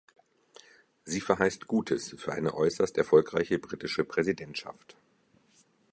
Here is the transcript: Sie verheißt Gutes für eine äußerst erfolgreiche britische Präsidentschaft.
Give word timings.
Sie 1.05 1.21
verheißt 1.21 1.67
Gutes 1.67 2.15
für 2.17 2.33
eine 2.33 2.55
äußerst 2.55 2.97
erfolgreiche 2.97 3.59
britische 3.59 4.03
Präsidentschaft. 4.03 4.97